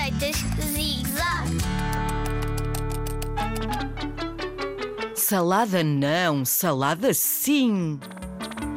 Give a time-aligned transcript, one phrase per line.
[0.00, 0.36] Receitas
[0.72, 1.58] Zig Zag.
[5.14, 8.00] Salada não, salada sim.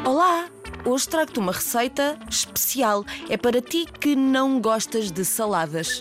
[0.06, 0.50] Olá,
[0.84, 3.06] hoje trago-te uma receita especial.
[3.30, 5.98] É para ti que não gostas de saladas.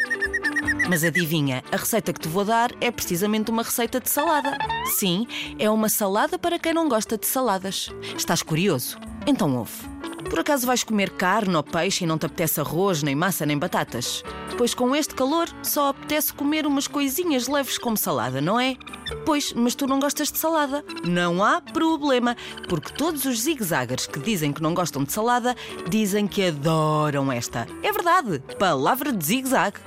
[0.88, 4.58] Mas adivinha, a receita que te vou dar é precisamente uma receita de salada.
[4.98, 7.90] Sim, é uma salada para quem não gosta de saladas.
[8.16, 8.98] Estás curioso?
[9.24, 9.92] Então ouve.
[10.28, 13.58] Por acaso vais comer carne ou peixe e não te apetece arroz, nem massa, nem
[13.58, 14.22] batatas?
[14.56, 18.76] Pois com este calor só apetece comer umas coisinhas leves como salada, não é?
[19.26, 20.84] Pois, mas tu não gostas de salada.
[21.04, 22.36] Não há problema,
[22.68, 25.54] porque todos os zigzaggers que dizem que não gostam de salada
[25.88, 27.66] dizem que adoram esta.
[27.82, 29.78] É verdade, palavra de zigzag.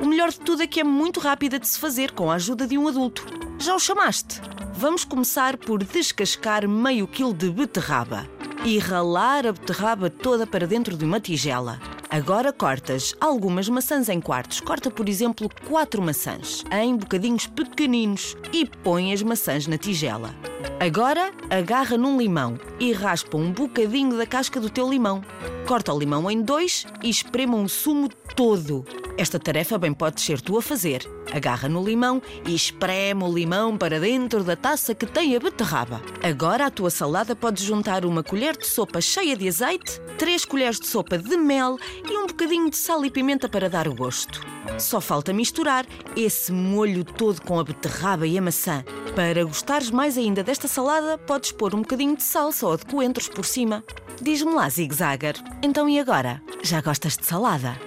[0.00, 2.66] O melhor de tudo é que é muito rápida de se fazer com a ajuda
[2.66, 3.26] de um adulto.
[3.58, 4.40] Já o chamaste?
[4.74, 8.33] Vamos começar por descascar meio quilo de beterraba
[8.64, 11.78] e ralar a beterraba toda para dentro de uma tigela.
[12.08, 14.60] Agora cortas algumas maçãs em quartos.
[14.60, 20.34] Corta, por exemplo, quatro maçãs em bocadinhos pequeninos e põe as maçãs na tigela.
[20.80, 25.22] Agora agarra num limão e raspa um bocadinho da casca do teu limão.
[25.66, 28.84] Corta o limão em dois e esprema o sumo todo.
[29.16, 31.08] Esta tarefa bem pode ser tu a fazer.
[31.32, 36.02] Agarra no limão e espreme o limão para dentro da taça que tem a beterraba.
[36.22, 40.80] Agora à tua salada podes juntar uma colher de sopa cheia de azeite, três colheres
[40.80, 44.40] de sopa de mel e um bocadinho de sal e pimenta para dar o gosto.
[44.78, 48.84] Só falta misturar esse molho todo com a beterraba e a maçã.
[49.14, 53.28] Para gostares mais ainda desta salada, podes pôr um bocadinho de salsa ou de coentros
[53.28, 53.84] por cima.
[54.20, 55.36] Diz-me lá, zigzagger.
[55.62, 56.42] Então e agora?
[56.62, 57.78] Já gostas de salada?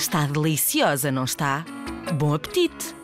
[0.00, 1.62] Está deliciosa, não está?
[2.14, 2.96] Bom apetite!